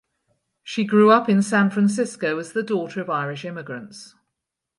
She 0.63 0.83
grew 0.83 1.11
up 1.11 1.29
in 1.29 1.43
San 1.43 1.69
Francisco 1.69 2.39
as 2.39 2.53
the 2.53 2.63
daughter 2.63 3.01
of 3.01 3.09
Irish 3.11 3.45
immigrants. 3.45 4.15